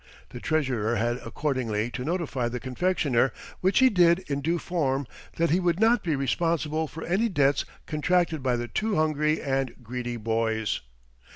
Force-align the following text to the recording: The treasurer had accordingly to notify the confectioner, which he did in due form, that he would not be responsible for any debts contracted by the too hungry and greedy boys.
The 0.29 0.39
treasurer 0.39 0.95
had 0.95 1.17
accordingly 1.17 1.91
to 1.91 2.03
notify 2.03 2.49
the 2.49 2.59
confectioner, 2.59 3.31
which 3.59 3.77
he 3.77 3.89
did 3.91 4.17
in 4.27 4.41
due 4.41 4.57
form, 4.57 5.05
that 5.35 5.51
he 5.51 5.59
would 5.59 5.79
not 5.79 6.01
be 6.01 6.15
responsible 6.15 6.87
for 6.87 7.03
any 7.03 7.29
debts 7.29 7.65
contracted 7.85 8.41
by 8.41 8.55
the 8.55 8.67
too 8.67 8.95
hungry 8.95 9.39
and 9.43 9.75
greedy 9.83 10.17
boys. 10.17 10.81